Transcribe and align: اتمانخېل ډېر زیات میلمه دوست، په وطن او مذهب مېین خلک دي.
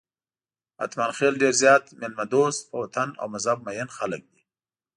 اتمانخېل 0.83 1.33
ډېر 1.41 1.53
زیات 1.63 1.83
میلمه 1.99 2.25
دوست، 2.33 2.61
په 2.69 2.75
وطن 2.83 3.09
او 3.21 3.25
مذهب 3.33 3.57
مېین 3.65 3.89
خلک 3.97 4.21
دي. 4.31 4.41